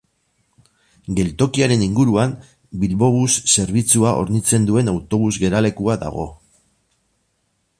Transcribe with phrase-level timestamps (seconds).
[1.17, 2.33] Geltokiaren inguruan
[2.83, 6.27] Bilbobus zerbitzua hornitzen duen autobus geralekua dago.